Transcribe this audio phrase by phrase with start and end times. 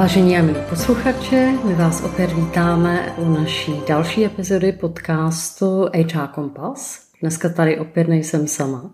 [0.00, 7.00] Vážení a milí posluchači, my vás opět vítáme u naší další epizody podcastu HR Kompass.
[7.20, 8.90] Dneska tady opět nejsem sama,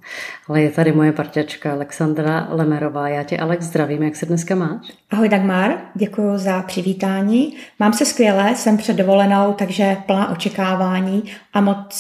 [0.49, 3.09] ale je tady moje parťačka Alexandra Lemerová.
[3.09, 4.03] Já tě, Alex, zdravím.
[4.03, 4.93] Jak se dneska máš?
[5.11, 7.57] Ahoj Dagmar, děkuji za přivítání.
[7.79, 11.95] Mám se skvěle, jsem před dovolenou, takže plná očekávání a moc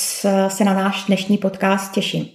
[0.49, 2.27] se na náš dnešní podcast těším.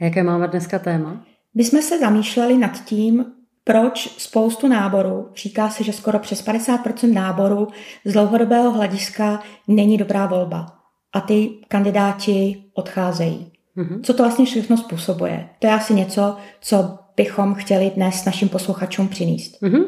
[0.00, 1.24] A jaké máme dneska téma?
[1.54, 3.24] My jsme se zamýšleli nad tím,
[3.64, 7.68] proč spoustu náborů, říká se, že skoro přes 50% náborů
[8.04, 10.66] z dlouhodobého hlediska není dobrá volba
[11.12, 13.52] a ty kandidáti odcházejí.
[13.76, 14.00] Mm-hmm.
[14.02, 15.48] Co to vlastně všechno způsobuje?
[15.58, 19.62] To je asi něco, co bychom chtěli dnes našim posluchačům přinést.
[19.62, 19.84] Mm-hmm.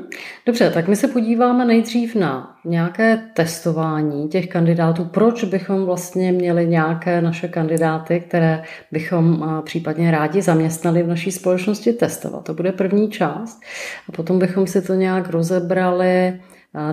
[0.47, 5.05] Dobře, tak my se podíváme nejdřív na nějaké testování těch kandidátů.
[5.05, 8.63] Proč bychom vlastně měli nějaké naše kandidáty, které
[8.93, 12.45] bychom případně rádi zaměstnali v naší společnosti testovat?
[12.45, 13.61] To bude první část.
[14.09, 16.41] A potom bychom si to nějak rozebrali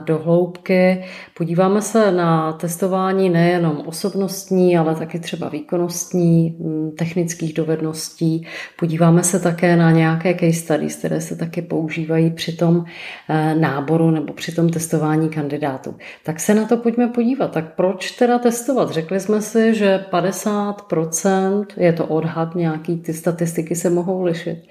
[0.06, 1.04] do hloubky.
[1.38, 8.48] Podíváme se na testování nejenom osobnostní, ale taky třeba výkonnostní, mm, technických dovedností.
[8.80, 12.86] Podíváme se také na nějaké case studies, které se taky používají při tom
[13.30, 15.96] eh, náboru nebo při tom testování kandidátů.
[16.24, 17.52] Tak se na to pojďme podívat.
[17.52, 18.92] Tak proč teda testovat?
[18.92, 24.64] Řekli jsme si, že 50%, je to odhad nějaký, ty statistiky se mohou lišit,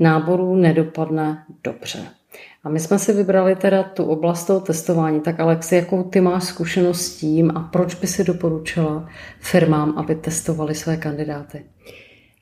[0.00, 2.19] náborů nedopadne dobře.
[2.64, 5.20] A my jsme si vybrali teda tu oblast toho testování.
[5.20, 9.08] Tak Alex, jakou ty máš zkušenost s tím a proč by si doporučila
[9.40, 11.64] firmám, aby testovali své kandidáty?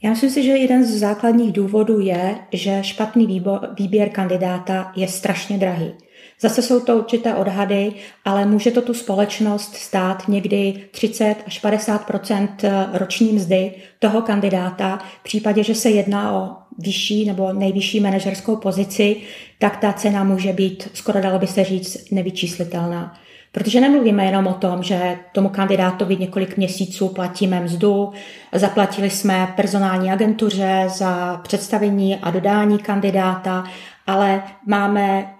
[0.02, 3.42] Já myslím si, že jeden z základních důvodů je, že špatný
[3.78, 5.94] výběr kandidáta je strašně drahý.
[6.40, 7.92] Zase jsou to určité odhady,
[8.24, 14.98] ale může to tu společnost stát někdy 30 až 50% roční mzdy toho kandidáta.
[15.20, 19.16] V případě, že se jedná o vyšší nebo nejvyšší manažerskou pozici,
[19.58, 23.14] tak ta cena může být, skoro dalo by se říct, nevyčíslitelná.
[23.52, 28.12] Protože nemluvíme jenom o tom, že tomu kandidátovi několik měsíců platíme mzdu,
[28.52, 33.64] zaplatili jsme personální agentuře za představení a dodání kandidáta,
[34.06, 35.34] ale máme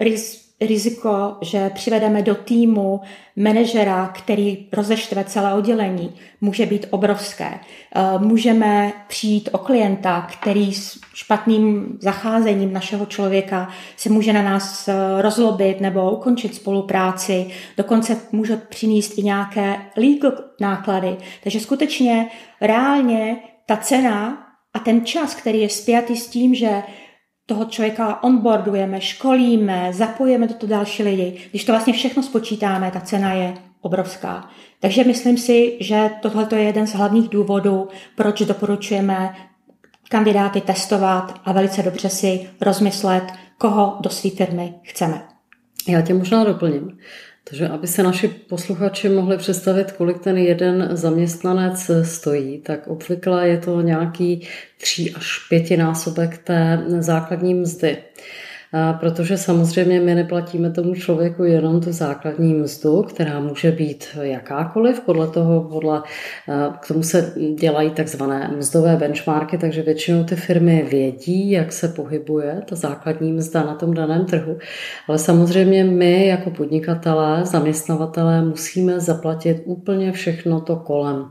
[0.60, 3.00] riziko, že přivedeme do týmu
[3.36, 7.60] manažera, který rozeštve celé oddělení, může být obrovské.
[7.94, 14.88] Eh, můžeme přijít o klienta, který s špatným zacházením našeho člověka se může na nás
[14.88, 21.16] eh, rozlobit nebo ukončit spolupráci, dokonce může přinést i nějaké legal náklady.
[21.42, 22.28] Takže skutečně
[22.60, 23.36] reálně
[23.66, 24.44] ta cena
[24.74, 26.82] a ten čas, který je spjatý s tím, že
[27.48, 31.36] toho člověka onboardujeme, školíme, zapojíme do toho další lidi.
[31.50, 34.50] Když to vlastně všechno spočítáme, ta cena je obrovská.
[34.80, 39.34] Takže myslím si, že tohle je jeden z hlavních důvodů, proč doporučujeme
[40.08, 43.24] kandidáty testovat a velice dobře si rozmyslet,
[43.58, 45.22] koho do své firmy chceme.
[45.88, 46.98] Já tě možná doplním.
[47.48, 53.58] Takže aby se naši posluchači mohli představit, kolik ten jeden zaměstnanec stojí, tak obvykle je
[53.58, 54.48] to nějaký
[54.80, 57.96] tří až pětinásobek té základní mzdy
[59.00, 65.26] protože samozřejmě my neplatíme tomu člověku jenom tu základní mzdu, která může být jakákoliv, podle
[65.26, 66.02] toho, podle,
[66.80, 72.62] k tomu se dělají takzvané mzdové benchmarky, takže většinou ty firmy vědí, jak se pohybuje
[72.68, 74.58] ta základní mzda na tom daném trhu,
[75.08, 81.24] ale samozřejmě my jako podnikatelé, zaměstnavatelé musíme zaplatit úplně všechno to kolem.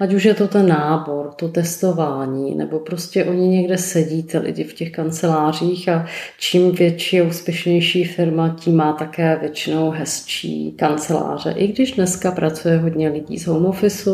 [0.00, 4.64] Ať už je to ten nábor, to testování, nebo prostě oni někde sedí, ty lidi
[4.64, 6.06] v těch kancelářích a
[6.38, 11.54] čím větší a úspěšnější firma, tím má také většinou hezčí kanceláře.
[11.56, 14.10] I když dneska pracuje hodně lidí z home office,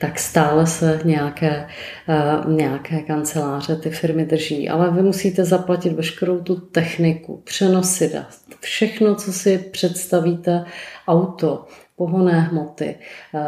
[0.00, 1.66] tak stále se nějaké,
[2.08, 4.68] uh, nějaké kanceláře ty firmy drží.
[4.68, 8.26] Ale vy musíte zaplatit veškerou tu techniku, přenosy dat,
[8.60, 10.64] všechno, co si představíte,
[11.08, 11.66] auto,
[12.00, 12.96] pohonné hmoty,
[13.34, 13.40] eh,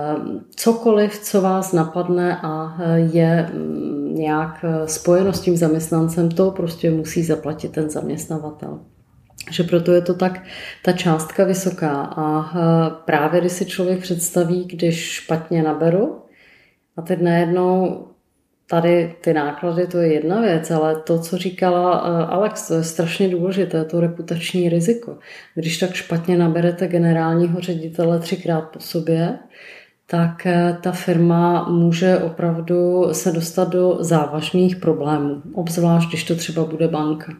[0.56, 6.50] cokoliv, co vás napadne a eh, je mm, nějak eh, spojeno s tím zaměstnancem, to
[6.50, 8.80] prostě musí zaplatit ten zaměstnavatel.
[9.50, 10.44] Že proto je to tak
[10.84, 12.02] ta částka vysoká.
[12.16, 16.22] A právě když si člověk představí, když špatně naberu
[16.96, 18.06] a teď najednou
[18.72, 22.84] tady ty náklady, to je jedna věc, ale to, co říkala eh, Alex, to je
[22.84, 25.18] strašně důležité, to reputační riziko.
[25.54, 29.38] Když tak špatně naberete generálního ředitele třikrát po sobě,
[30.06, 36.64] tak eh, ta firma může opravdu se dostat do závažných problémů, obzvlášť když to třeba
[36.64, 37.32] bude banka.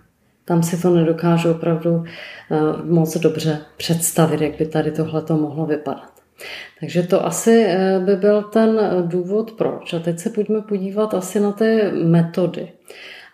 [0.44, 5.66] Tam si to nedokážu opravdu eh, moc dobře představit, jak by tady tohle to mohlo
[5.66, 6.21] vypadat.
[6.80, 9.92] Takže to asi eh, by byl ten důvod proč.
[9.92, 12.72] A teď se pojďme podívat asi na ty metody.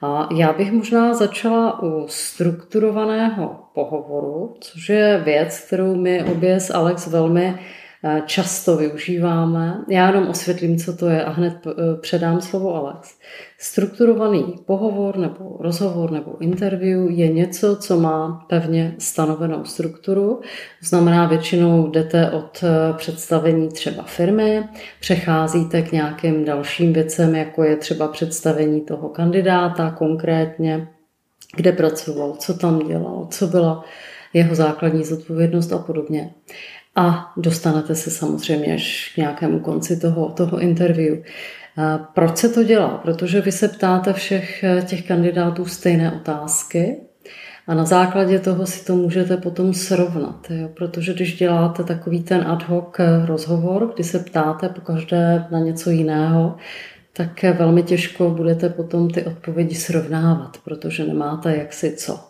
[0.03, 6.75] A já bych možná začala u strukturovaného pohovoru, což je věc, kterou my obě s
[6.75, 7.88] Alex velmi Eh,
[8.27, 9.85] často využíváme.
[9.89, 13.19] Já jenom osvětlím, co to je a hned eh, předám slovo Alex.
[13.59, 20.41] Strukturovaný pohovor nebo rozhovor nebo interview je něco, co má pevně stanovenou strukturu.
[20.81, 24.65] Znamená, většinou jdete od eh, představení třeba firmy,
[25.01, 30.89] přecházíte k nějakým dalším věcem, jako je třeba představení toho kandidáta konkrétně,
[31.57, 33.85] kde pracoval, co tam dělal, co byla
[34.33, 36.31] jeho základní zodpovědnost a podobně
[36.99, 41.19] a dostanete se samozřejmě až k nějakému konci toho, toho interview.
[42.15, 42.89] Proč se to dělá?
[42.89, 46.97] Protože vy se ptáte všech eh, těch kandidátů stejné otázky
[47.67, 50.47] a na základě toho si to můžete potom srovnat.
[50.51, 50.69] Jo?
[50.69, 55.59] Protože když děláte takový ten ad hoc eh, rozhovor, kdy se ptáte po každé na
[55.59, 56.57] něco jiného,
[57.13, 62.21] tak eh, velmi těžko budete potom ty odpovědi srovnávat, protože nemáte jak si co.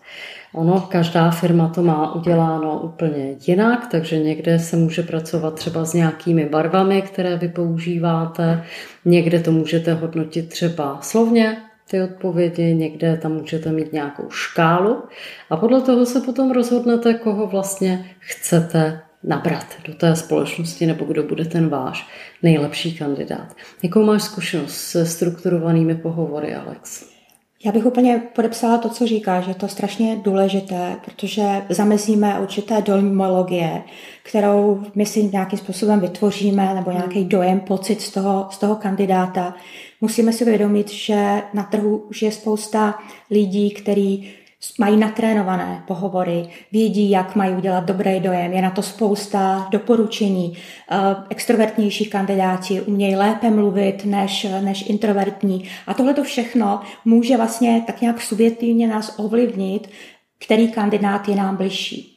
[0.55, 5.95] Ono, každá firma to má uděláno úplně jinak, takže někde se může pracovat třeba s
[5.95, 8.65] nějakými barvami, které vy používáte,
[9.05, 11.57] někde to můžete hodnotit třeba slovně,
[11.91, 15.03] ty odpovědi, někde tam můžete mít nějakou škálu
[15.51, 21.23] a podle toho se potom rozhodnete, koho vlastně chcete nabrat do té společnosti nebo kdo
[21.23, 22.09] bude ten váš
[22.43, 23.57] nejlepší kandidát.
[23.83, 27.18] Jakou máš zkušenost se strukturovanými pohovory, Alex?
[27.65, 32.83] Já bych úplně podepsala to, co říká, že je to strašně důležité, protože zamezíme určité
[32.83, 33.83] dojmologie,
[34.23, 39.55] kterou my si nějakým způsobem vytvoříme, nebo nějaký dojem, pocit z toho, z toho kandidáta.
[40.01, 42.99] Musíme si uvědomit, že na trhu už je spousta
[43.31, 44.31] lidí, kteří
[44.79, 50.57] mají natrénované pohovory, vědí, jak mají udělat dobrý dojem, je na to spousta doporučení.
[50.91, 50.97] Eh,
[51.31, 55.69] extrovertnější kandidáti umějí lépe mluvit než, než introvertní.
[55.87, 59.91] A tohle to všechno může vlastně tak nějak subjektivně nás ovlivnit,
[60.39, 62.15] který kandidát je nám bližší.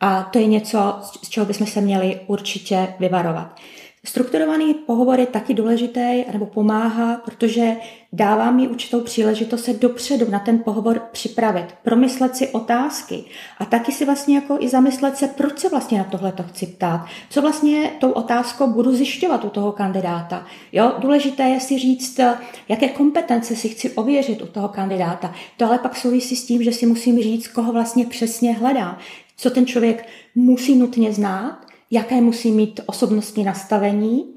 [0.00, 3.60] A to je něco, z čeho bychom se měli určitě vyvarovat.
[4.06, 7.76] Strukturovaný pohovor je taky důležitý, nebo pomáhá, protože
[8.12, 13.24] dává mi určitou příležitost se dopředu na ten pohovor připravit, promyslet si otázky
[13.58, 16.66] a taky si vlastně jako i zamyslet se, proč se vlastně na tohle to chci
[16.66, 20.46] ptát, co vlastně tou otázkou budu zjišťovat u toho kandidáta.
[20.72, 22.20] Jo, důležité je si říct,
[22.68, 25.34] jaké kompetence si chci ověřit u toho kandidáta.
[25.56, 28.98] To ale pak souvisí s tím, že si musím říct, koho vlastně přesně hledám,
[29.36, 34.34] co ten člověk musí nutně znát, jaké musí mít osobnostní nastavení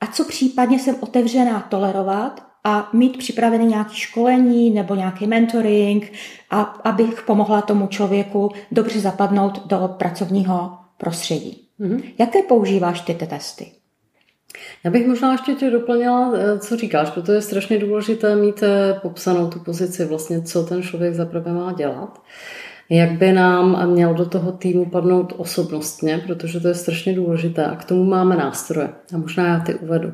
[0.00, 6.12] a co případně jsem otevřená tolerovat a mít připravený nějaký školení nebo nějaký mentoring,
[6.50, 11.68] a, abych pomohla tomu člověku dobře zapadnout do pracovního prostředí.
[11.80, 12.02] Mm-hmm.
[12.18, 13.72] Jaké používáš ty ty testy?
[14.84, 19.00] Já bych možná ještě tě doplnila, eh, co říkáš, protože je strašně důležité mít eh,
[19.02, 22.22] popsanou tu pozici, vlastně co ten člověk zaprvé má dělat
[22.90, 27.76] jak by nám měl do toho týmu padnout osobnostně, protože to je strašně důležité a
[27.76, 28.88] k tomu máme nástroje.
[29.14, 30.12] A možná já ty uvedu.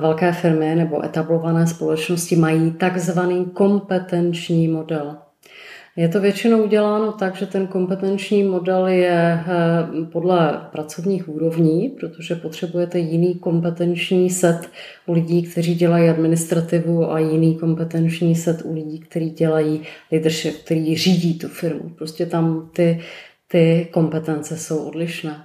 [0.00, 5.16] Velké firmy nebo etablované společnosti mají takzvaný kompetenční model.
[5.96, 12.34] Je to většinou uděláno tak, že ten kompetenční model je eh, podle pracovních úrovní, protože
[12.34, 14.68] potřebujete jiný kompetenční set
[15.06, 20.96] u lidí, kteří dělají administrativu a jiný kompetenční set u lidí, kteří dělají leadership, kteří
[20.96, 21.88] řídí tu firmu.
[21.88, 23.00] Prostě tam ty,
[23.48, 25.44] ty kompetence jsou odlišné.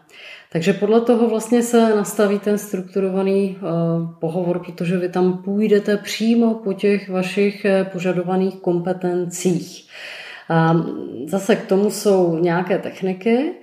[0.52, 6.54] Takže podle toho vlastně se nastaví ten strukturovaný uh, pohovor, protože vy tam půjdete přímo
[6.54, 9.88] po těch vašich eh, požadovaných kompetencích.
[11.26, 13.54] Zase k tomu jsou nějaké techniky,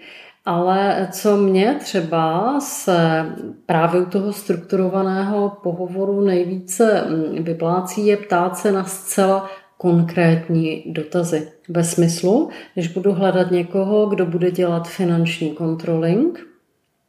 [0.44, 3.26] ale co mě třeba se
[3.66, 11.48] právě u toho strukturovaného pohovoru nejvíce mm, vyplácí, je ptát se na zcela konkrétní dotazy.
[11.68, 16.46] Ve smyslu, když budu hledat někoho, kdo bude dělat finanční controlling,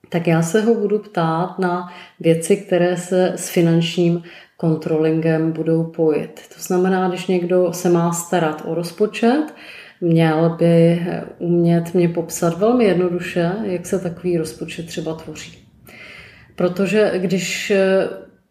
[0.10, 4.24] tak já se ho budu ptát na věci, které se s finančním
[4.58, 6.42] kontrolingem budou pojit.
[6.56, 9.44] To znamená, když někdo se má starat o rozpočet,
[10.02, 11.02] měl by
[11.40, 15.58] umět mě popsat velmi jednoduše, jak se takový rozpočet třeba tvoří.
[16.56, 17.74] Protože když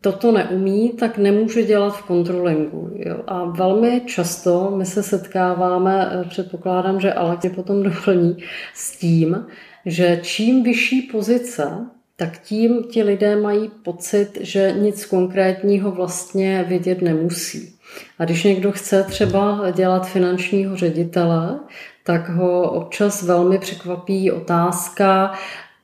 [0.00, 2.90] toto neumí, tak nemůže dělat v kontrolingu.
[2.94, 3.16] Jo?
[3.26, 8.36] A velmi často my se setkáváme, předpokládám, že Alex mě potom doplní,
[8.74, 9.46] s tím,
[9.86, 17.02] že čím vyšší pozice, tak tím ti lidé mají pocit, že nic konkrétního vlastně vědět
[17.02, 17.74] nemusí.
[18.18, 21.60] A když někdo chce třeba dělat finančního ředitele,
[22.04, 25.32] tak ho občas velmi překvapí otázka,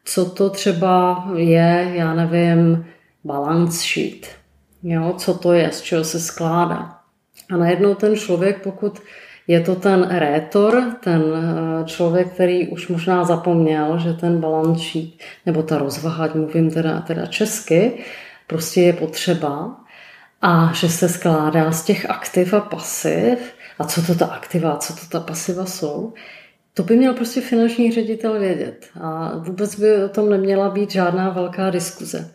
[0.05, 2.87] co to třeba je, já nevím,
[3.25, 4.29] balance sheet.
[4.83, 6.97] Jo, co to je, z čeho se skládá.
[7.53, 9.01] A najednou ten člověk, pokud
[9.51, 14.43] je to ten rétor, ten eh, člověk, který už možná zapomněl, že ten
[14.77, 15.11] sheet,
[15.47, 17.93] nebo ta rozvaha, mluvím teda, teda česky,
[18.47, 19.77] prostě je potřeba
[20.43, 23.39] a že se skládá z těch aktiv a pasiv.
[23.79, 26.13] A co to ta aktiva, co to ta pasiva jsou,
[26.75, 28.87] to by měl prostě finanční ředitel vědět.
[29.01, 32.31] A vůbec by o tom neměla být žádná velká diskuze.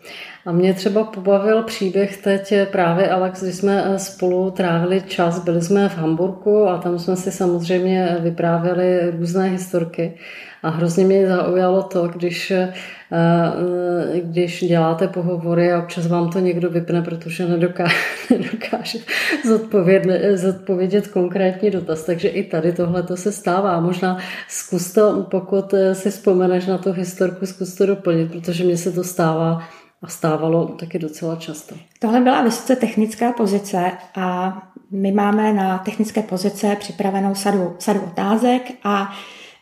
[0.45, 5.61] A mě třeba pobavil příběh teď právě Alex, když jsme eh, spolu trávili čas, byli
[5.61, 10.13] jsme v Hamburgu a tam jsme si samozřejmě vyprávěli různé historky.
[10.63, 12.73] A hrozně mě zaujalo to, když, eh,
[13.11, 17.95] eh, když děláte pohovory a občas vám to někdo vypne, protože nedokáže,
[18.29, 18.99] nedokáže
[20.35, 22.03] zodpovědět, konkrétní dotaz.
[22.03, 23.79] Takže i tady tohle to se stává.
[23.79, 24.17] Možná
[24.49, 29.03] zkus to, pokud si vzpomeneš na tu historku, zkus to doplnit, protože mně se to
[29.03, 29.61] stává
[30.05, 31.75] a stávalo taky docela často.
[31.99, 34.57] Tohle byla vysoce technická pozice a
[34.91, 39.11] my máme na technické pozice připravenou sadu, sadu otázek a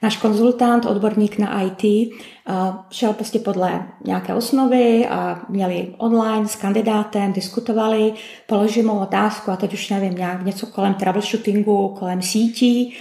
[0.02, 2.54] náš konzultant, odborník na IT, eh,
[2.90, 8.14] šel prostě podle nějaké osnovy a měli online s kandidátem, diskutovali,
[8.48, 12.94] položili mu otázku a teď už nevím, nějak něco kolem troubleshootingu, kolem sítí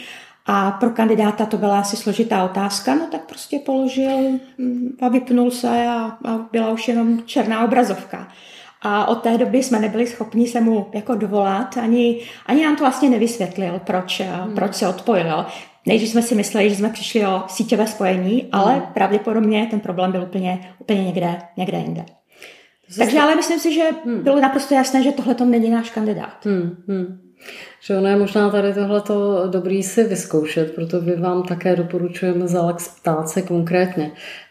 [0.47, 4.19] a pro kandidáta to byla asi složitá otázka, no tak prostě položil
[4.59, 8.29] mm, a vypnul se a, a byla už jenom černá obrazovka.
[8.83, 12.85] A od té doby jsme nebyli schopni se mu jako dovolat, ani, ani nám to
[12.85, 14.55] vlastně nevysvětlil, proč, hmm.
[14.55, 15.47] proč se odpojil.
[15.87, 18.83] Nejdřív jsme si mysleli, že jsme přišli o síťové spojení, ale hmm.
[18.95, 22.05] pravděpodobně ten problém byl úplně, úplně někde, někde jinde.
[22.99, 24.23] Takže ale myslím si, že hmm.
[24.23, 26.45] bylo naprosto jasné, že tohle to není náš kandidát.
[26.45, 26.77] Hmm.
[26.89, 27.32] Hmm.
[27.81, 32.61] Že ono je možná tady tohleto dobrý si vyzkoušet, proto by vám také doporučujeme za
[32.61, 34.11] Alex ptát se konkrétně.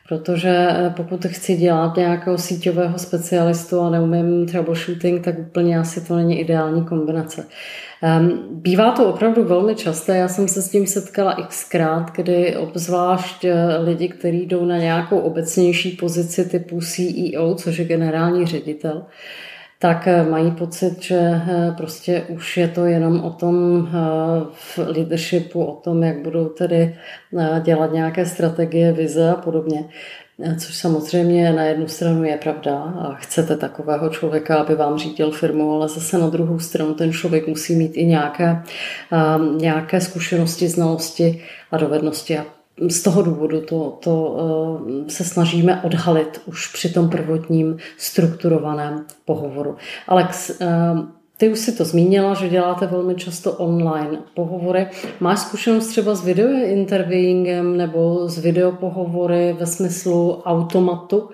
[0.10, 6.16] Protože eh, pokud chci dělat nějakého síťového specialistu a neumím troubleshooting, tak úplně asi to
[6.16, 7.48] není ideální kombinace.
[8.04, 13.46] Ehm, bývá to opravdu velmi časté, já jsem se s tím setkala xkrát, kdy obzvlášť
[13.46, 19.06] eh, lidi, kteří jdou na nějakou obecnější pozici typu CEO, což je generální ředitel,
[19.82, 23.92] tak eh, mají pocit, že eh, prostě už je to jenom o tom eh,
[24.54, 26.96] v leadershipu, o tom, jak budou tedy
[27.64, 29.90] dělat nějaké strategie, vize a podobně.
[30.58, 35.76] Což samozřejmě na jednu stranu je pravda a chcete takového člověka, aby vám řídil firmu,
[35.76, 38.64] ale zase na druhou stranu ten člověk musí mít i nějaké,
[39.58, 42.38] nějaké zkušenosti, znalosti a dovednosti.
[42.38, 42.46] A
[42.90, 44.38] z toho důvodu to, to
[45.08, 49.76] eh, se snažíme odhalit už při tom prvotním strukturovaném pohovoru.
[50.08, 50.68] Alex, eh,
[51.38, 54.88] ty už si to zmínila, že děláte velmi často online pohovory.
[55.20, 61.30] Máš zkušenost třeba s videointerviewingem nebo s videopohovory ve smyslu automatu?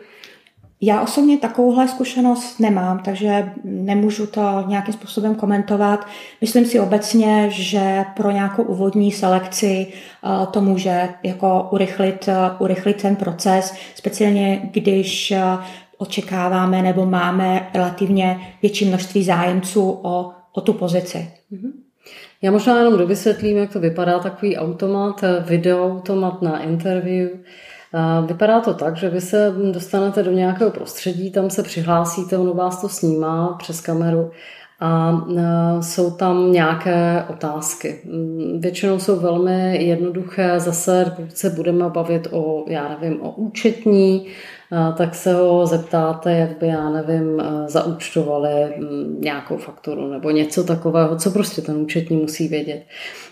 [0.82, 6.08] Já osobně takovouhle zkušenost nemám, takže nemůžu to nějakým způsobem komentovat.
[6.42, 13.02] Myslím si obecně, že pro nějakou úvodní selekci eh, to může jako urychlit, eh, urychlit
[13.02, 15.42] ten proces, speciálně když eh,
[15.98, 21.32] očekáváme nebo máme relativně větší množství zájemců o, o tu pozici.
[21.52, 21.72] Mhm.
[22.42, 27.30] Já možná jenom dovysvětlím, jak to vypadá takový automat, videoautomat na interview.
[28.28, 32.82] Vypadá to tak, že vy se dostanete do nějakého prostředí, tam se přihlásíte, ono vás
[32.82, 34.32] to snímá přes kameru
[34.80, 35.22] a
[35.82, 38.02] jsou tam nějaké otázky.
[38.60, 44.28] Většinou jsou velmi jednoduché, zase pokud se budeme bavit o, já nevím, o účetní,
[44.98, 48.50] tak se ho zeptáte, jak by, já nevím, zaúčtovali
[49.20, 52.84] nějakou fakturu nebo něco takového, co prostě ten účetní musí vědět.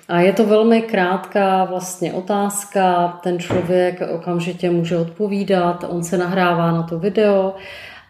[0.08, 6.72] A je to velmi krátká vlastně otázka, ten člověk okamžitě může odpovídat, on se nahrává
[6.72, 7.54] na to video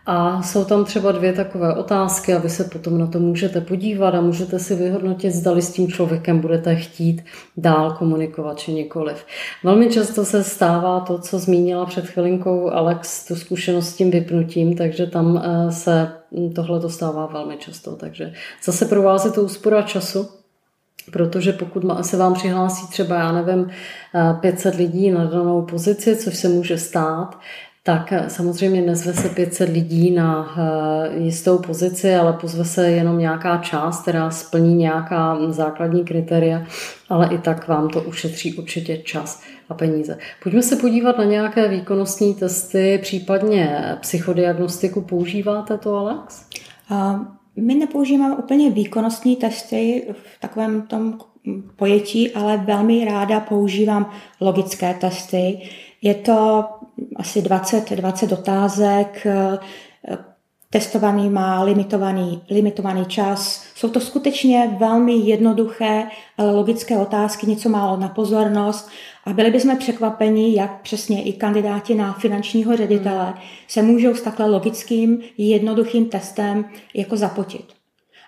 [0.06, 4.16] a jsou tam třeba dvě takové otázky a vy se potom na to můžete podívat
[4.16, 7.26] a můžete si vyhodnotit, zdali s tím člověkem budete chtít
[7.58, 9.26] dál komunikovat či nikoliv.
[9.64, 14.78] Velmi často se stává to, co zmínila před chvilinkou Alex, tu zkušenost s tím vypnutím,
[14.78, 16.12] takže tam eh, se
[16.56, 17.96] tohle to stává velmi často.
[17.96, 18.34] Takže
[18.64, 20.30] zase pro vás je to úspora času,
[21.12, 23.70] Protože pokud se vám přihlásí třeba, já nevím,
[24.40, 27.40] 500 eh, lidí na danou pozici, což se může stát,
[27.86, 33.20] tak eh, samozřejmě nezve se 500 lidí na eh, jistou pozici, ale pozve se jenom
[33.20, 36.64] nějaká část, která splní nějaká základní kritéria,
[37.10, 40.18] ale i tak vám to ušetří určitě čas a peníze.
[40.44, 45.02] Pojďme se podívat na nějaké výkonnostní testy, případně psychodiagnostiku.
[45.02, 46.46] Používáte to, Alex?
[47.56, 51.18] My nepoužíváme úplně výkonnostní testy v takovém tom
[51.76, 54.12] pojetí, ale velmi ráda používám
[54.42, 55.62] logické testy.
[56.02, 56.66] Je to
[57.16, 59.28] asi 20, 20 otázek,
[60.70, 63.66] testovaný má limitovaný, limitovaný čas.
[63.76, 68.90] Jsou to skutečně velmi jednoduché, ale logické otázky, něco málo na pozornost
[69.26, 73.34] a byli bychom překvapeni, jak přesně i kandidáti na finančního ředitele
[73.68, 77.66] se můžou s takhle logickým, jednoduchým testem jako zapotit.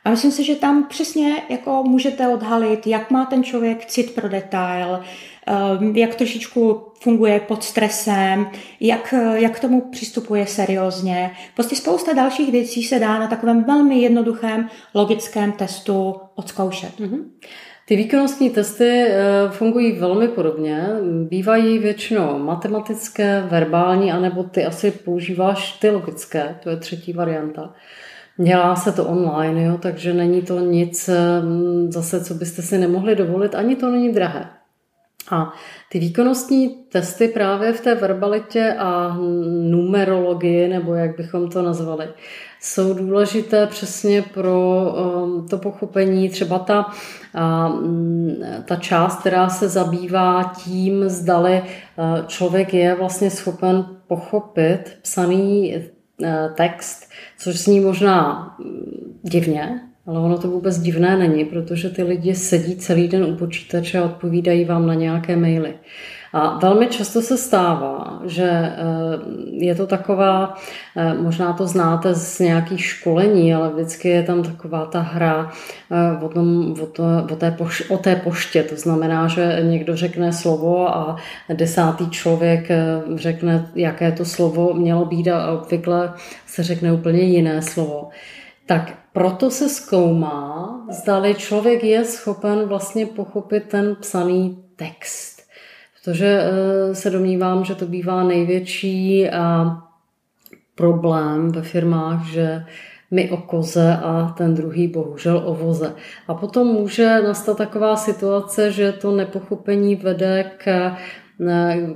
[0.05, 4.29] A myslím si, že tam přesně jako můžete odhalit, jak má ten člověk cit pro
[4.29, 5.00] detail,
[5.94, 8.48] jak trošičku funguje pod stresem,
[8.80, 11.32] jak, jak k tomu přistupuje seriózně.
[11.56, 17.00] Prostě spousta dalších věcí se dá na takovém velmi jednoduchém logickém testu odzkoušet.
[17.00, 17.24] Mm-hmm.
[17.88, 20.88] Ty výkonnostní testy eh, fungují velmi podobně.
[21.30, 27.74] Bývají většinou matematické, verbální, anebo ty asi používáš ty logické, to je třetí varianta.
[28.38, 31.10] Dělá se to online, jo, takže není to nic
[31.42, 34.50] mm, zase, co byste si nemohli dovolit, ani to není drahé.
[35.31, 35.53] A
[35.89, 39.17] ty výkonnostní testy právě v té verbalitě a
[39.69, 42.07] numerologii, nebo jak bychom to nazvali,
[42.62, 44.86] jsou důležité přesně pro
[45.24, 46.93] um, to pochopení, třeba ta,
[47.67, 55.75] mm, ta část, která se zabývá tím, zdali uh, člověk je vlastně schopen pochopit psaný
[55.75, 62.03] uh, text, což zní možná mm, divně, ale ono to vůbec divné není, protože ty
[62.03, 65.73] lidi sedí celý den u počítače a odpovídají vám na nějaké maily.
[66.33, 68.73] A velmi často se stává, že eh,
[69.51, 70.53] je to taková,
[70.95, 75.51] eh, možná to znáte z nějakých školení, ale vždycky je tam taková ta hra
[75.91, 78.63] eh, o, tom, o, to, o, té, poš, o té poště.
[78.63, 81.15] To znamená, že někdo řekne slovo a
[81.53, 82.69] desátý člověk
[83.15, 86.13] řekne, jaké to slovo mělo být a obvykle
[86.45, 88.09] se řekne úplně jiné slovo.
[88.67, 95.41] Tak proto se zkoumá, zdali člověk je schopen vlastně pochopit ten psaný text.
[95.95, 99.29] Protože eh, se domnívám, že to bývá největší
[100.75, 102.65] problém ve firmách, že
[103.12, 105.95] my o koze a ten druhý bohužel o voze.
[106.27, 110.95] A potom může nastat taková situace, že to nepochopení vede k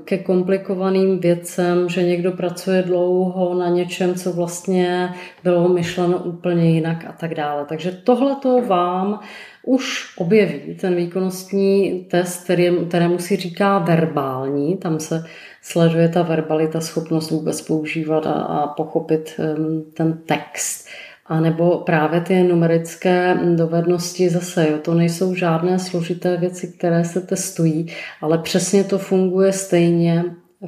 [0.05, 5.13] ke komplikovaným věcem, že někdo pracuje dlouho na něčem, co vlastně
[5.43, 7.65] bylo myšleno úplně jinak a tak dále.
[7.65, 9.19] Takže tohle to vám
[9.65, 15.23] už objeví ten výkonnostní test, který, kterému si říká verbální, tam se
[15.61, 20.87] sleduje ta verbalita, schopnost vůbec používat a, a pochopit um, ten text.
[21.31, 27.21] A nebo právě ty numerické dovednosti zase, jo, to nejsou žádné složité věci, které se
[27.21, 27.87] testují,
[28.21, 30.23] ale přesně to funguje stejně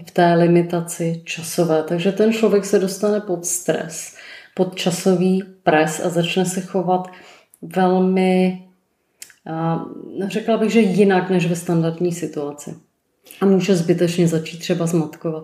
[0.07, 1.83] v té limitaci časové.
[1.83, 4.15] Takže ten člověk se dostane pod stres,
[4.53, 7.07] pod časový pres a začne se chovat
[7.61, 8.63] velmi,
[10.27, 12.75] řekla bych, že jinak než ve standardní situaci.
[13.41, 15.43] A může zbytečně začít třeba zmatkovat.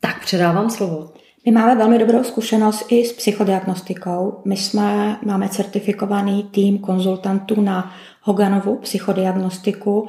[0.00, 1.12] Tak předávám slovo.
[1.46, 4.40] My máme velmi dobrou zkušenost i s psychodiagnostikou.
[4.44, 10.08] My jsme, máme certifikovaný tým konzultantů na Hoganovu psychodiagnostiku.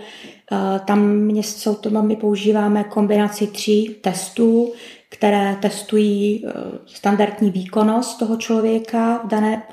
[0.51, 4.71] Eh, tam jsou to, my používáme kombinaci tří testů,
[5.17, 6.51] které testují eh,
[6.85, 9.63] standardní výkonnost toho člověka, dané,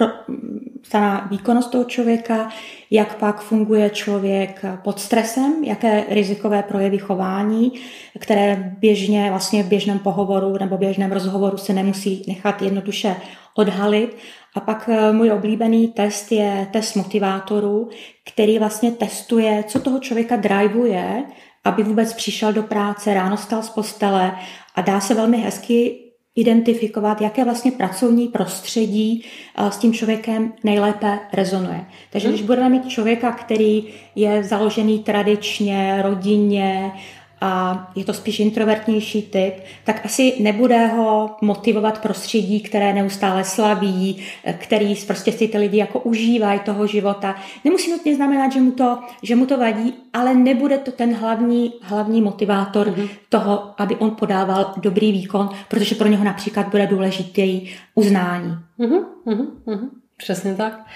[0.92, 2.48] daná výkonnost toho člověka,
[2.90, 7.72] jak pak funguje člověk pod stresem, jaké rizikové projevy chování,
[8.18, 13.16] které běžně vlastně v běžném pohovoru nebo běžném rozhovoru se nemusí nechat jednoduše
[13.54, 14.16] odhalit.
[14.54, 17.88] A pak eh, můj oblíbený test je test motivátorů,
[18.33, 21.24] který vlastně testuje, co toho člověka driveuje,
[21.64, 24.33] aby vůbec přišel do práce, ráno stal z postele
[24.74, 26.00] a dá se velmi hezky
[26.37, 29.24] identifikovat, jaké vlastně pracovní prostředí
[29.56, 31.84] eh, s tím člověkem nejlépe rezonuje.
[32.10, 33.84] Takže když budeme mít člověka, který
[34.14, 36.92] je založený tradičně, rodinně,
[37.44, 39.54] a je to spíš introvertnější typ,
[39.85, 44.24] tak asi nebude ho motivovat prostředí, které neustále slaví,
[44.59, 47.37] který prostě si ty lidi jako užívají toho života.
[47.64, 51.72] Nemusí nutně znamenat, že mu to, že mu to vadí, ale nebude to ten hlavní,
[51.83, 53.09] hlavní motivátor mm-hmm.
[53.28, 58.54] toho, aby on podával dobrý výkon, protože pro něho například bude důležitý uznání.
[58.78, 59.88] Mm-hmm, mm-hmm.
[60.16, 60.87] Přesně tak.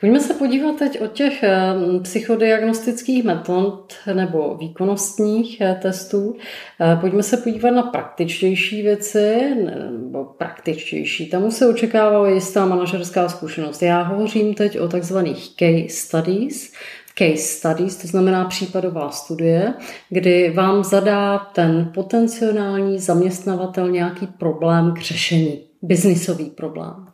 [0.00, 6.36] Pojďme se podívat teď o těch eh, psychodiagnostických metod nebo výkonnostních eh, testů.
[6.80, 9.54] Eh, pojďme se podívat na praktičtější věci,
[9.90, 11.30] nebo praktičtější.
[11.30, 13.82] Tam se očekává jistá manažerská zkušenost.
[13.82, 16.72] Já hovořím teď o takzvaných case studies,
[17.18, 19.74] case studies, to znamená případová studie,
[20.10, 27.06] kdy vám zadá ten potenciální zaměstnavatel nějaký problém k řešení, biznisový problém.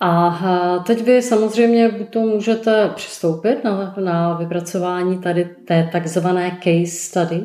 [0.00, 7.42] A teď vy samozřejmě to můžete přistoupit na, na vypracování tady té takzvané case study.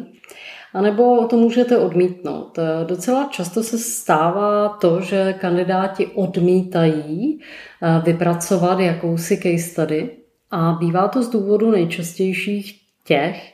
[0.73, 2.59] anebo to můžete odmítnout.
[2.85, 10.09] Docela často se stává to, že kandidáti odmítají eh, vypracovat jakousi case study
[10.51, 13.53] a bývá to z důvodu nejčastějších těch,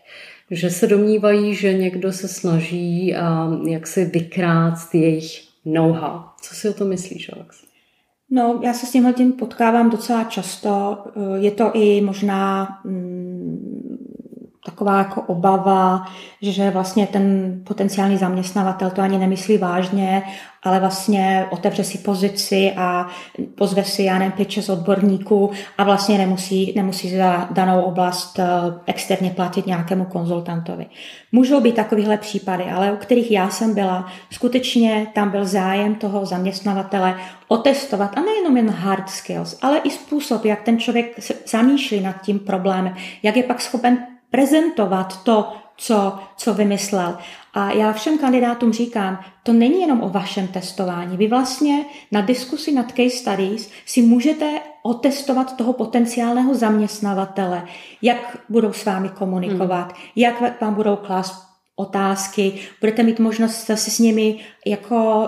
[0.52, 3.20] že se domnívají, že někdo se snaží eh,
[3.70, 6.20] jak si vykrát jejich know-how.
[6.42, 7.67] Co si o to myslíš, Alex?
[8.30, 11.04] No, já se s tímhle tím potkávám docela často.
[11.08, 13.98] Eh, je to i možná mm,
[14.70, 16.06] taková jako obava,
[16.42, 20.24] že vlastně ten potenciální zaměstnavatel to ani nemyslí vážně,
[20.64, 23.08] ale vlastně otevře si pozici a
[23.56, 28.46] pozve si, já nevím, pět, šest odborníků a vlastně nemusí, nemusí za danou oblast eh,
[28.86, 30.86] externě platit nějakému konzultantovi.
[31.32, 36.26] Můžou být takovéhle případy, ale u kterých já jsem byla, skutečně tam byl zájem toho
[36.26, 37.16] zaměstnavatele
[37.48, 42.40] otestovat a nejenom jen hard skills, ale i způsob, jak ten člověk zamýšlí nad tím
[42.40, 47.18] problémem, jak je pak schopen prezentovat to, co, co vymyslel.
[47.54, 51.18] A já všem kandidátům říkám, to není jenom o vašem testování.
[51.18, 57.66] Vy vlastně na diskusi nad case studies si můžete otestovat toho potenciálního zaměstnavatele,
[58.02, 60.02] jak budou s vámi komunikovat, hmm.
[60.16, 65.28] jak vám budou klást otázky, budete mít možnost si s nimi jako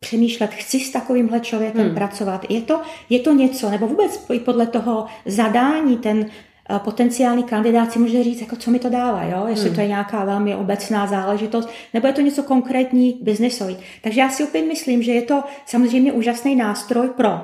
[0.00, 1.94] přemýšlet, chci s takovýmhle člověkem hmm.
[1.94, 2.46] pracovat.
[2.48, 6.30] Je to, je to něco, nebo vůbec i podle toho zadání ten
[6.78, 9.46] potenciální kandidát si může říct, jako co mi to dává, jo?
[9.46, 9.74] jestli hmm.
[9.74, 13.76] to je nějaká velmi obecná záležitost, nebo je to něco konkrétní biznisový.
[14.02, 17.40] Takže já si opět myslím, že je to samozřejmě úžasný nástroj pro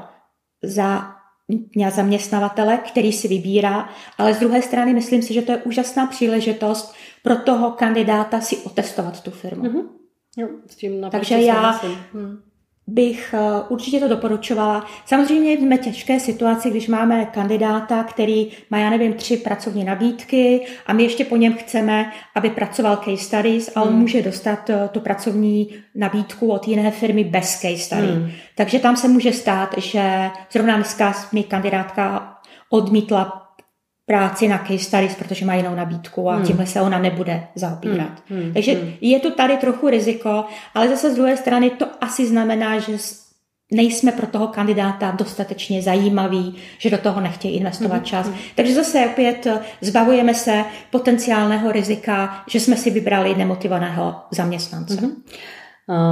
[0.62, 1.12] za
[1.90, 6.94] zaměstnavatele, který si vybírá, ale z druhé strany myslím si, že to je úžasná příležitost
[7.22, 9.64] pro toho kandidáta si otestovat tu firmu.
[9.64, 9.84] Mm-hmm.
[10.36, 11.80] Jo, s tím Takže já,
[12.14, 12.45] hmm
[12.86, 14.86] bych eh, určitě to doporučovala.
[15.06, 20.92] Samozřejmě jsme těžké situaci, když máme kandidáta, který má, já nevím, tři pracovní nabídky a
[20.92, 23.98] my ještě po něm chceme, aby pracoval case studies a on hmm.
[23.98, 28.06] může dostat eh, tu pracovní nabídku od jiné firmy bez case study.
[28.06, 28.30] Hmm.
[28.54, 32.32] Takže tam se může stát, že zrovna dneska mi kandidátka
[32.70, 33.45] odmítla
[34.06, 36.46] práci na case studies, protože má jinou nabídku a hmm.
[36.46, 38.22] tímhle se ona nebude zaobírat.
[38.28, 38.40] Hmm.
[38.42, 38.52] Hmm.
[38.52, 38.92] Takže hmm.
[39.00, 42.98] je to tady trochu riziko, ale zase z druhé strany to asi znamená, že
[43.72, 48.02] nejsme pro toho kandidáta dostatečně zajímaví, že do toho nechtějí investovat mm-hmm.
[48.02, 48.30] čas.
[48.54, 49.46] Takže zase opět
[49.80, 54.94] zbavujeme se potenciálného rizika, že jsme si vybrali nemotivovaného zaměstnance.
[54.94, 55.14] Mm-hmm.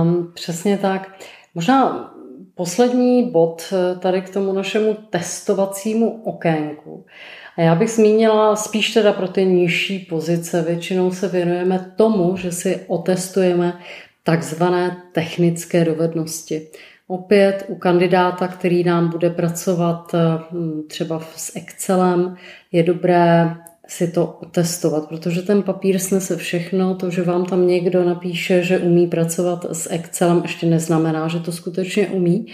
[0.03, 1.11] Um, přesně tak.
[1.55, 2.11] Možná
[2.55, 7.07] poslední bod tady k tomu našemu testovacímu okénku.
[7.44, 10.62] A já bych zmínila spíš teda pro ty nižší pozice.
[10.62, 13.79] Většinou se věnujeme tomu, že si otestujeme
[14.23, 16.69] takzvané technické dovednosti.
[17.07, 20.12] Opět u kandidáta, který nám bude pracovat
[20.51, 22.37] hm, třeba s Excelem,
[22.73, 28.05] je dobré si to otestovat, protože ten papír snese všechno, to, že vám tam někdo
[28.05, 32.47] napíše, že umí pracovat s Excelem, ještě neznamená, že to skutečně umí.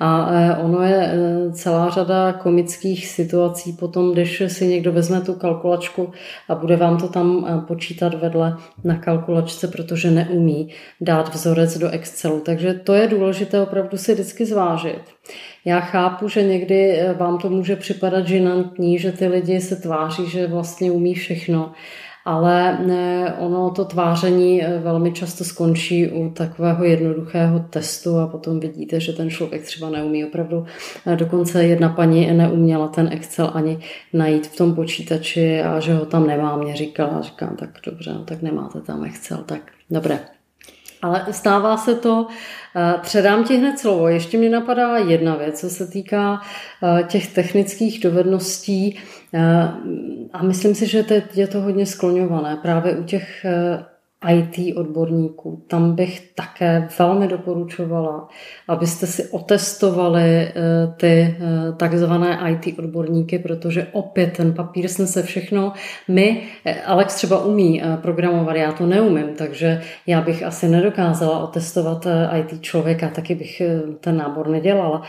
[0.00, 5.34] A e, ono je e, celá řada komických situací potom, když si někdo vezme tu
[5.34, 6.12] kalkulačku
[6.48, 10.68] a bude vám to tam e, počítat vedle na kalkulačce, protože neumí
[11.00, 12.40] dát vzorec do Excelu.
[12.40, 15.02] Takže to je důležité opravdu si vždycky zvážit.
[15.64, 20.30] Já chápu, že někdy eh, vám to může připadat žinantní, že ty lidi se tváří,
[20.30, 21.72] že vlastně umí všechno,
[22.24, 28.60] ale eh, ono to tváření eh, velmi často skončí u takového jednoduchého testu a potom
[28.60, 30.66] vidíte, že ten člověk třeba neumí opravdu.
[31.16, 33.78] Dokonce jedna paní neuměla ten Excel ani
[34.12, 37.22] najít v tom počítači a že ho tam nemá, mě říkala.
[37.22, 40.41] Říkám, tak dobře, no, tak nemáte tam Excel, tak dobré.
[41.02, 42.26] Ale stává se to,
[42.76, 44.08] eh, předám ti hned slovo.
[44.08, 46.40] Ještě mě napadá jedna věc, co se týká
[46.82, 48.98] eh, těch technických dovedností.
[49.34, 49.68] Eh,
[50.32, 53.46] a myslím si, že teď je to hodně skloňované právě u těch
[54.30, 55.64] IT odborníků.
[55.66, 58.28] Tam bych také velmi doporučovala,
[58.68, 60.52] abyste si otestovali eh,
[60.96, 65.72] ty eh, takzvané IT odborníky, protože opět ten papír snese všechno.
[66.08, 72.06] My, eh, Alex třeba umí programovat, já to neumím, takže já bych asi nedokázala otestovat
[72.38, 73.62] IT člověka, taky bych
[74.00, 75.02] ten nábor nedělala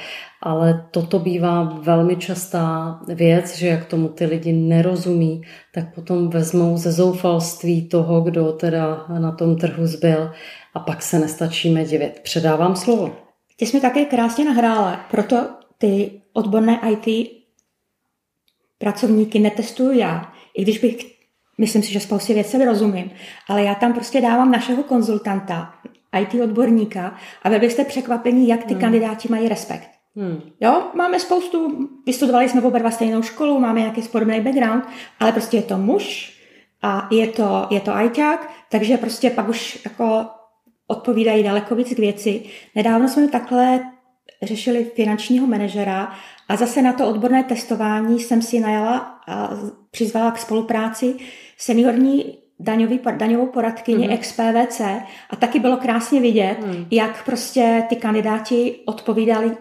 [0.45, 5.41] ale toto bývá velmi častá věc, že jak tomu ty lidi nerozumí,
[5.73, 10.31] tak potom vezmou ze zoufalství toho, kdo teda na tom trhu zbyl
[10.73, 12.19] a pak se nestačíme divit.
[12.19, 13.15] Předávám slovo.
[13.55, 17.29] Ty jsme také krásně nahrála, proto ty odborné IT
[18.77, 20.95] pracovníky netestuju já, i když bych,
[21.57, 23.11] myslím si, že spoustě věcí rozumím,
[23.49, 25.73] ale já tam prostě dávám našeho konzultanta,
[26.19, 28.81] IT odborníka a vy byste překvapení, jak ty hmm.
[28.81, 29.92] kandidáti mají respekt.
[30.15, 30.41] Hmm.
[30.61, 34.85] Jo, máme spoustu, vystudovali jsme oba dva stejnou školu, máme nějaký podobný background,
[35.19, 36.33] ale prostě je to muž,
[36.83, 40.25] a je to, je to ajťák, takže prostě pak už jako
[40.87, 42.43] odpovídají daleko víc k věci.
[42.75, 43.79] Nedávno jsme takhle
[44.41, 46.13] řešili finančního manažera
[46.49, 49.49] a zase na to odborné testování jsem si najala a
[49.91, 51.15] přizvala k spolupráci
[51.57, 54.17] seniorní daňový, daňovou poradkyni mm-hmm.
[54.17, 54.81] XPVC
[55.29, 56.85] a taky bylo krásně vidět, mm.
[56.91, 59.57] jak prostě ty kandidáti odpovídali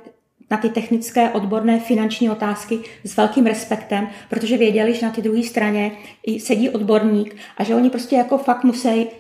[0.53, 5.43] na ty technické, odborné, finanční otázky s velkým respektem, protože věděli, že na té druhé
[5.43, 5.93] straně
[6.39, 9.11] sedí odborník a že oni prostě jako fakt musí uh,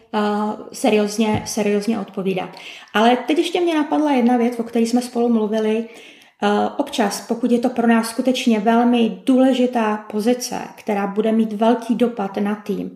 [0.72, 2.48] seriózně, seriózně odpovídat.
[2.94, 5.88] Ale teď ještě mě napadla jedna věc, o které jsme spolu mluvili.
[6.42, 11.94] Uh, občas, pokud je to pro nás skutečně velmi důležitá pozice, která bude mít velký
[11.94, 12.90] dopad na tým,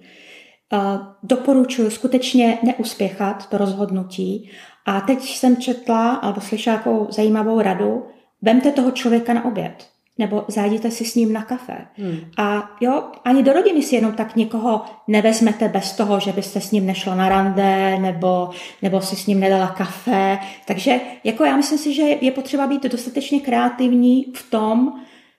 [0.73, 0.81] uh,
[1.23, 4.51] doporučuji skutečně neuspěchat to rozhodnutí.
[4.87, 8.05] A teď jsem četla, alebo slyšela jako zajímavou radu,
[8.43, 9.87] vemte toho člověka na oběd,
[10.19, 11.87] nebo zajděte si s ním na kafe.
[11.95, 12.19] Hmm.
[12.39, 16.71] A jo, ani do rodiny si jenom tak někoho nevezmete bez toho, že byste s
[16.71, 18.51] ním nešla na rande, nebo,
[18.83, 20.39] nebo si s ním nedala kafe.
[20.67, 24.93] Takže jako já myslím si, že je potřeba být dostatečně kreativní v tom,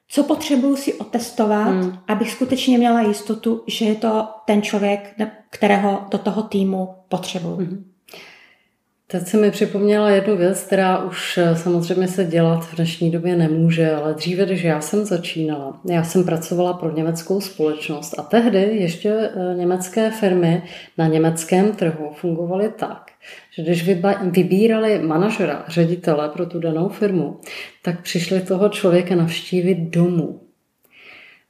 [0.10, 1.98] co potřebuju si otestovat, hmm.
[2.08, 5.16] abych skutečně měla jistotu, že je to ten člověk,
[5.50, 7.56] kterého do toho týmu potřebuju.
[7.56, 7.97] Hmm.
[9.12, 13.36] Teď se mi připomněla jednu věc, která už eh, samozřejmě se dělat v dnešní době
[13.36, 18.60] nemůže, ale dříve, když já jsem začínala, já jsem pracovala pro německou společnost a tehdy
[18.60, 20.63] ještě eh, německé firmy
[20.98, 23.12] na německém trhu fungovaly tak,
[23.56, 23.89] že když
[24.32, 27.39] vybírali manažera, ředitele pro tu danou firmu,
[27.84, 30.41] tak přišli toho člověka navštívit domů.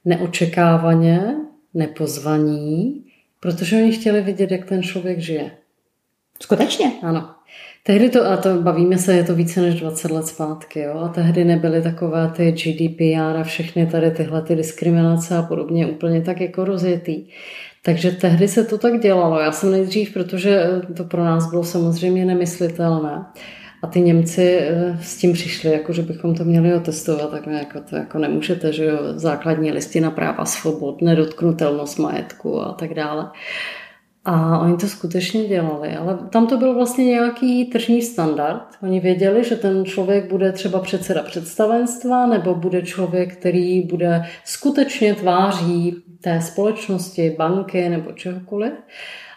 [0.04, 1.36] Neočekávaně,
[1.74, 3.04] nepozvaní,
[3.40, 5.50] protože oni chtěli vidět, jak ten člověk žije.
[6.40, 6.92] Skutečně?
[7.02, 7.37] Ano.
[7.82, 10.98] Tehdy to, a to bavíme se, je to více než 20 let zpátky, jo?
[10.98, 16.20] a tehdy nebyly takové ty GDPR a všechny tady tyhle ty diskriminace a podobně úplně
[16.20, 17.24] tak jako rozjetý.
[17.82, 19.40] Takže tehdy se to tak dělalo.
[19.40, 23.24] Já jsem nejdřív, protože to pro nás bylo samozřejmě nemyslitelné.
[23.82, 27.80] A ty Němci eh, s tím přišli, jako že bychom to měli otestovat, tak jako
[27.80, 33.30] to jako nemůžete, že jo, základní listina práva svobod, nedotknutelnost majetku a tak dále.
[34.30, 38.62] A oni to skutečně dělali, ale tam to byl vlastně nějaký tržní standard.
[38.82, 45.14] Oni věděli, že ten člověk bude třeba předseda představenstva nebo bude člověk, který bude skutečně
[45.14, 48.72] tváří té společnosti, banky nebo čehokoliv.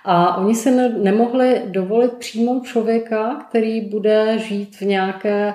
[0.05, 5.53] A oni si ne- nemohli dovolit přijmout člověka, který bude žít v nějaké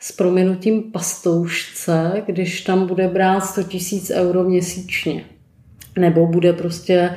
[0.00, 5.24] s prominutím pastoušce, když tam bude brát 100 tisíc euro měsíčně.
[5.98, 7.16] Nebo bude prostě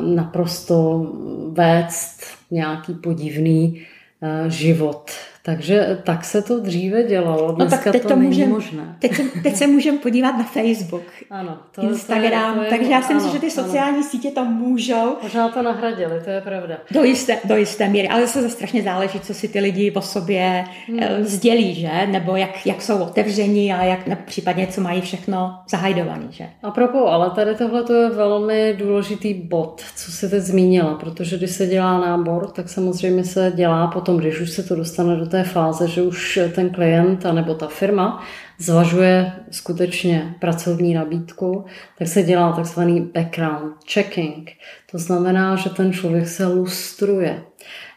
[0.00, 1.06] naprosto
[1.52, 3.82] vést nějaký podivný
[4.22, 5.10] eh, život
[5.42, 8.96] takže tak se to dříve dělalo, dneska no tak teď to, to není můžem, možné.
[8.98, 12.78] Teď se, teď se můžeme podívat na Facebook, ano, to, Instagram, to je, to je,
[12.78, 14.06] takže já si myslím, že ty sociální ano.
[14.10, 15.16] sítě to můžou.
[15.22, 16.76] Možná to nahradili, to je pravda.
[16.90, 20.64] Do jisté, do jisté míry, ale zase strašně záleží, co si ty lidi po sobě
[20.86, 20.98] hmm.
[21.02, 22.06] Eh, sdělí, že?
[22.06, 26.46] Nebo jak, jak jsou otevření a jak případně co mají všechno zahajdovaný, že?
[26.62, 31.36] A propos, ale tady tohle to je velmi důležitý bod, co si teď zmínila, protože
[31.36, 35.29] když se dělá nábor, tak samozřejmě se dělá potom, když už se to dostane do
[35.30, 38.24] té fáze, že už ten klient nebo ta firma
[38.58, 41.64] zvažuje skutečně pracovní nabídku,
[41.98, 44.50] tak se dělá takzvaný background checking.
[44.90, 47.42] To znamená, že ten člověk se lustruje.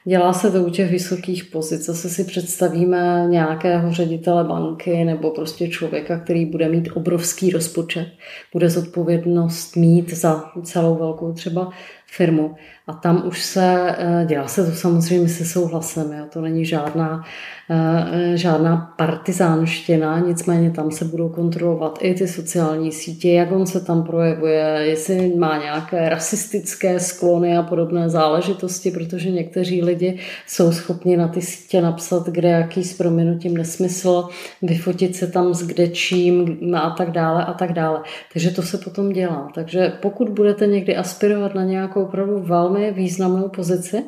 [0.05, 1.85] Dělá se to u těch vysokých pozic.
[1.85, 8.07] Zase si představíme nějakého ředitele banky nebo prostě člověka, který bude mít obrovský rozpočet,
[8.53, 11.69] bude zodpovědnost mít za celou velkou třeba
[12.15, 12.55] firmu.
[12.87, 16.25] A tam už se, eh, dělá se to samozřejmě se souhlasem, jo?
[16.33, 17.23] to není žádná,
[17.69, 23.85] eh, žádná partizánština, nicméně tam se budou kontrolovat i ty sociální sítě, jak on se
[23.85, 31.17] tam projevuje, jestli má nějaké rasistické sklony a podobné záležitosti, protože někteří lidi jsou schopni
[31.17, 34.27] na ty sítě napsat, kde jaký s prominutím nesmysl,
[34.61, 38.01] vyfotit se tam s kdečím a tak dále a tak dále.
[38.33, 39.49] Takže to se potom dělá.
[39.55, 44.03] Takže pokud budete někdy aspirovat na nějakou opravdu velmi významnou pozici,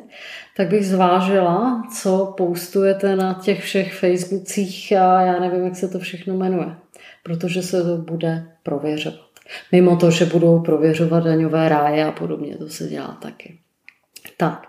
[0.56, 5.98] tak bych zvážila, co postujete na těch všech Facebookcích a já nevím, jak se to
[5.98, 6.76] všechno jmenuje,
[7.22, 9.26] protože se to bude prověřovat.
[9.72, 13.58] Mimo to, že budou prověřovat daňové ráje a podobně, to se dělá taky.
[14.36, 14.66] Tak,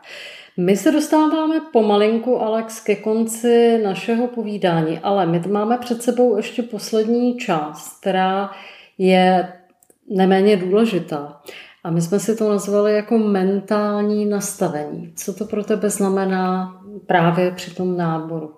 [0.58, 6.64] my se dostáváme pomalinku, Alex, ke konci našeho povídání, ale my máme před sebou ještě
[6.64, 8.52] poslední část, která
[8.98, 9.54] je
[10.10, 11.42] neméně důležitá.
[11.88, 15.14] A my jsme si to nazvali jako mentální nastavení.
[15.16, 16.74] Co to pro tebe znamená
[17.06, 18.54] právě při tom náboru?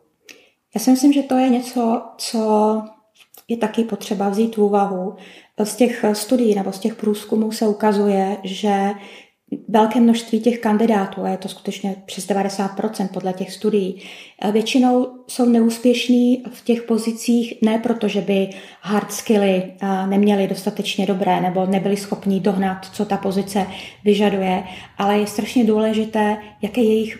[0.76, 2.82] Já si myslím, že to je něco, co
[3.48, 5.16] je taky potřeba vzít v úvahu.
[5.64, 8.92] Z těch studií nebo z těch průzkumů se ukazuje, že
[9.68, 14.02] velké množství těch kandidátů, a je to skutečně přes 90% podle těch studií,
[14.52, 18.50] většinou jsou neúspěšní v těch pozicích ne proto, že by
[18.82, 19.74] hard skilly
[20.06, 23.68] neměli dostatečně dobré nebo nebyli schopni dohnat, co ta pozice
[24.04, 24.64] vyžaduje,
[24.98, 27.20] ale je strašně důležité, jaké je jejich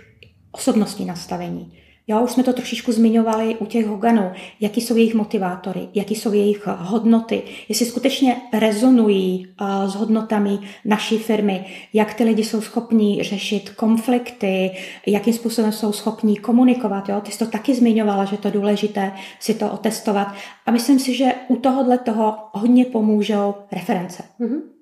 [0.52, 1.74] osobnostní nastavení.
[2.10, 6.34] Jo, už jsme to trošičku zmiňovali u těch Hoganů, jaký jsou jejich motivátory, jaký jsou
[6.34, 13.24] jejich hodnoty, jestli skutečně rezonují uh, s hodnotami naší firmy, jak ty lidi jsou schopní
[13.24, 14.72] řešit konflikty,
[15.08, 17.10] jakým způsobem jsou schopní komunikovat.
[17.10, 17.22] Jo?
[17.22, 20.28] Ty jsi to taky zmiňovala, že to je důležité si to otestovat.
[20.66, 24.24] A myslím si, že u tohohle toho hodně pomůžou reference.
[24.40, 24.79] Mm-hmm.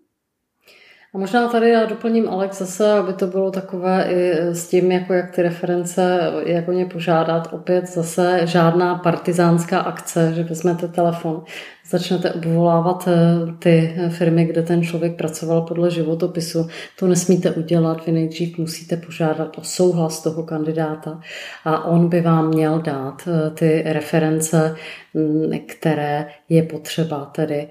[1.18, 5.14] A možná tady já doplním Alex zase, aby to bylo takové i s tím, jako
[5.14, 7.48] jak ty reference, jak o ně požádat.
[7.52, 11.44] Opět zase žádná partizánská akce, že vezmete telefon,
[11.90, 13.14] začnete obvolávat eh,
[13.60, 16.68] ty firmy, kde ten člověk pracoval podle životopisu.
[17.00, 21.20] To nesmíte udělat, vy nejdřív musíte požádat o souhlas toho kandidáta
[21.66, 24.76] a on by vám měl dát eh, ty reference,
[25.14, 27.68] mm, které je potřeba tedy,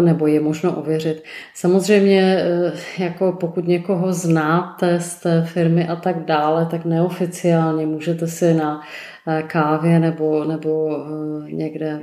[0.00, 1.22] nebo je možno ověřit.
[1.54, 8.26] Samozřejmě, eh, jako pokud někoho znáte z té firmy a tak dále, tak neoficiálně můžete
[8.26, 8.80] si na
[9.46, 12.00] kávě nebo, nebo eh, někde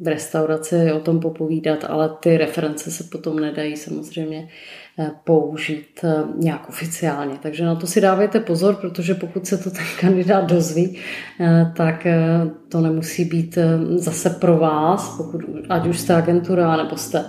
[0.00, 4.48] v restauraci o tom popovídat, ale ty reference se potom nedají samozřejmě
[4.98, 6.04] eh, použít
[6.36, 7.34] nějak oficiálně.
[7.42, 10.98] Takže na to si dávejte pozor, protože pokud se to ten kandidát dozví,
[11.76, 12.06] tak
[12.68, 13.58] to nemusí být
[13.96, 17.24] zase pro vás, pokud, ať už jste agentura nebo jste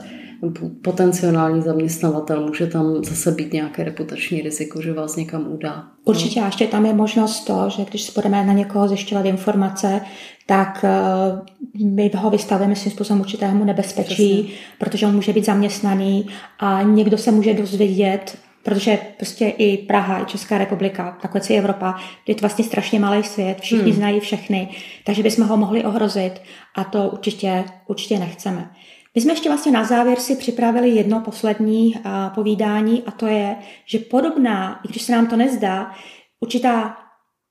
[0.81, 5.83] potenciální zaměstnavatel, může tam zase být nějaké reputační riziko, že vás někam udá.
[6.03, 10.01] Určitě, a ještě tam je možnost to, že když budeme na někoho zjišťovat informace,
[10.45, 14.59] tak eh, my ho vystavíme svým způsobem určitému nebezpečí, Přesně.
[14.79, 16.27] protože on může být zaměstnaný
[16.59, 21.95] a někdo se může dozvědět, protože prostě i Praha, i Česká republika, takhle si Evropa,
[22.27, 23.99] je to vlastně strašně malý svět, všichni hmm.
[23.99, 24.69] znají všechny,
[25.03, 26.41] takže bychom ho mohli ohrozit
[26.75, 28.69] a to určitě, určitě nechceme.
[29.15, 31.95] My jsme ještě vlastně na závěr si připravili jedno poslední
[32.35, 35.91] povídání a to je, že podobná, i když se nám to nezdá,
[36.39, 36.97] určitá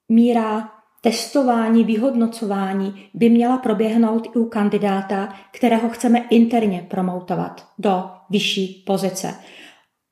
[0.08, 8.84] míra testování, vyhodnocování by měla proběhnout i u kandidáta, kterého chceme interně promotovat do vyšší
[8.86, 9.34] pozice.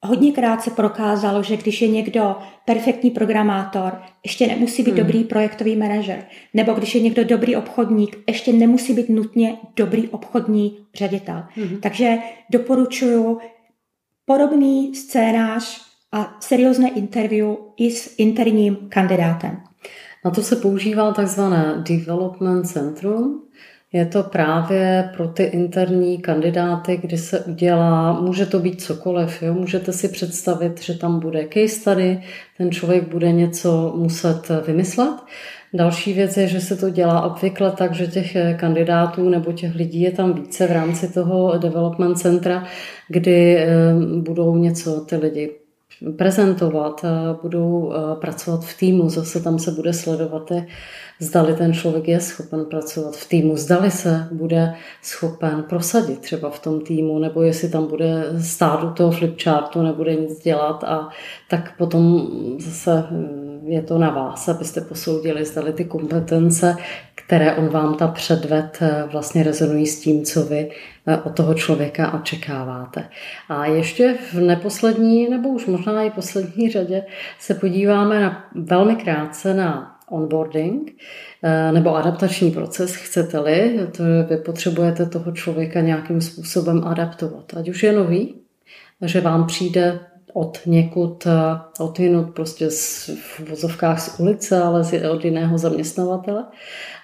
[0.05, 3.93] Hodněkrát se prokázalo, že když je někdo perfektní programátor,
[4.25, 5.01] ještě nemusí být hmm.
[5.01, 6.25] dobrý projektový manažer.
[6.55, 11.45] Nebo když je někdo dobrý obchodník, ještě nemusí být nutně dobrý obchodní ředitel.
[11.49, 11.81] Hmm.
[11.81, 12.19] Takže
[12.51, 13.39] doporučuji
[14.25, 15.81] podobný scénář
[16.13, 19.61] a seriózné interview i s interním kandidátem.
[20.25, 23.43] Na to se používá takzvané development centrum,
[23.93, 29.55] je to právě pro ty interní kandidáty, kdy se udělá, může to být cokoliv, jo?
[29.55, 32.23] můžete si představit, že tam bude case study,
[32.59, 35.15] ten člověk bude něco muset vymyslet.
[35.75, 40.01] Další věc je, že se to dělá obvykle tak, že těch kandidátů nebo těch lidí
[40.01, 42.65] je tam více v rámci toho development centra,
[43.09, 43.69] kdy eh,
[44.17, 45.62] budou něco ty lidi
[46.17, 47.05] prezentovat,
[47.43, 50.51] budou eh, pracovat v týmu, zase tam se bude sledovat
[51.23, 56.59] zdali ten člověk je schopen pracovat v týmu, zdali se bude schopen prosadit třeba v
[56.59, 61.09] tom týmu, nebo jestli tam bude stát u toho flipchartu, nebude nic dělat a
[61.49, 62.27] tak potom
[62.59, 66.77] zase hm, je to na vás, abyste posoudili, zdali ty kompetence,
[67.15, 70.71] které on vám ta předved, eh, vlastně rezonují s tím, co vy
[71.07, 73.09] eh, od toho člověka očekáváte.
[73.49, 77.05] A ještě v neposlední, nebo už možná i poslední řadě,
[77.39, 80.93] se podíváme na, velmi krátce na onboarding
[81.43, 87.55] eh, nebo adaptační proces, chcete-li, to vy potřebujete toho člověka nějakým způsobem adaptovat.
[87.57, 88.35] Ať už je nový,
[89.03, 90.01] že vám přijde
[90.33, 95.59] od někud, eh, od jinut prostě z, v vozovkách z ulice, ale z, od jiného
[95.59, 96.45] zaměstnavatele.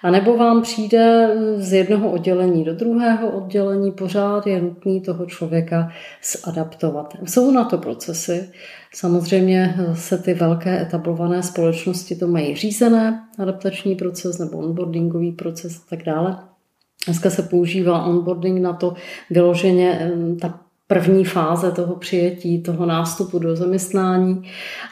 [0.03, 5.89] A nebo vám přijde z jednoho oddělení do druhého oddělení, pořád je nutný toho člověka
[6.45, 7.13] zadaptovat.
[7.25, 8.49] Jsou na to procesy.
[8.93, 15.81] Samozřejmě se ty velké etablované společnosti to mají řízené, adaptační proces nebo onboardingový proces a
[15.89, 16.37] tak dále.
[17.05, 18.93] Dneska se používá onboarding na to
[19.29, 20.59] vyloženě eh, ta
[20.93, 24.43] první fáze toho přijetí, toho nástupu do zaměstnání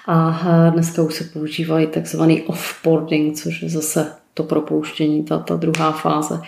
[0.07, 5.91] a dneska už se používají takzvaný offboarding, což je zase to propouštění, ta, ta druhá
[5.91, 6.41] fáze.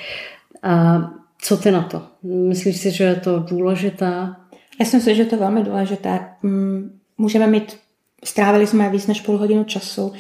[0.64, 1.02] A
[1.42, 2.02] co ty na to?
[2.24, 4.36] Myslíš si, že je to důležité?
[4.80, 6.20] Já si myslím, že to je velmi důležité.
[6.44, 7.78] Mm, můžeme mít,
[8.24, 10.14] strávili jsme víc než půl hodinu času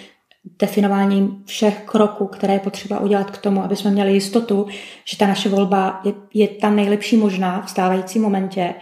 [0.60, 4.68] definováním všech kroků, které je potřeba udělat k tomu, aby jsme měli jistotu,
[5.06, 8.74] že ta naše volba je, je ta nejlepší možná v stávajícím momentě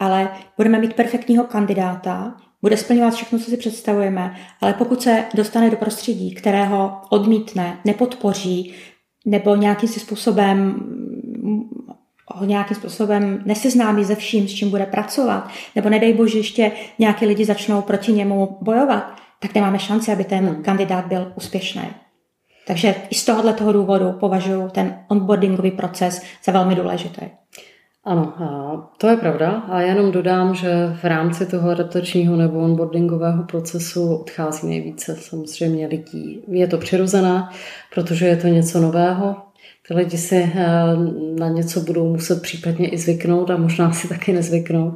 [0.00, 5.70] ale budeme mít perfektního kandidáta, bude splňovat všechno, co si představujeme, ale pokud se dostane
[5.70, 8.74] do prostředí, kterého odmítne, nepodpoří,
[9.26, 10.80] nebo nějakým způsobem
[12.34, 17.26] ho nějakým způsobem neseznámí se vším, s čím bude pracovat, nebo nedej bože ještě nějaký
[17.26, 20.62] lidi začnou proti němu bojovat, tak nemáme šanci, aby ten hmm.
[20.62, 21.82] kandidát byl úspěšný.
[22.66, 27.20] Takže i z tohohle toho důvodu považuji ten onboardingový proces za velmi důležitý.
[28.04, 29.50] Ano, to je pravda.
[29.50, 36.42] A jenom dodám, že v rámci toho adaptačního nebo onboardingového procesu odchází nejvíce samozřejmě lidí.
[36.48, 37.48] Je to přirozené,
[37.94, 39.36] protože je to něco nového.
[39.88, 40.66] Ty lidi si eh,
[41.38, 44.94] na něco budou muset případně i zvyknout a možná si taky nezvyknou.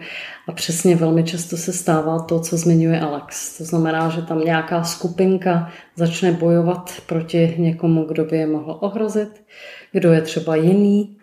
[0.49, 3.59] A přesně velmi často se stává to, co zmiňuje Alex.
[3.59, 9.45] To znamená, že tam nějaká skupinka začne bojovat proti někomu, kdo by je mohl ohrozit,
[9.93, 11.17] kdo je třeba jiný,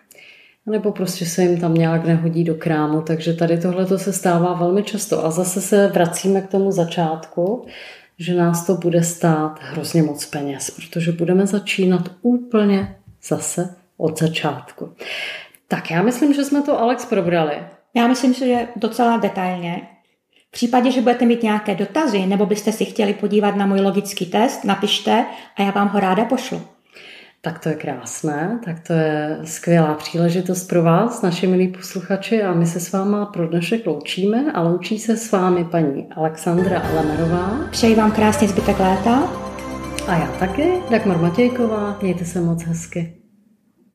[0.65, 3.01] nebo prostě se jim tam nějak nehodí do krámu.
[3.01, 5.25] Takže tady tohle se stává velmi často.
[5.25, 7.65] A zase se vracíme k tomu začátku,
[8.19, 14.89] že nás to bude stát hrozně moc peněz, protože budeme začínat úplně zase od začátku.
[15.67, 17.55] Tak já myslím, že jsme to Alex probrali.
[17.93, 19.81] Já myslím, že docela detailně.
[20.47, 24.25] V případě, že budete mít nějaké dotazy nebo byste si chtěli podívat na můj logický
[24.25, 26.61] test, napište a já vám ho ráda pošlu.
[27.43, 32.53] Tak to je krásné, tak to je skvělá příležitost pro vás, naši milí posluchači, a
[32.53, 37.67] my se s váma pro dnešek loučíme a loučí se s vámi paní Alexandra Alemerová.
[37.71, 39.17] Přeji vám krásný zbytek léta.
[40.07, 43.20] A já taky, Dagmar Matějková, mějte se moc hezky.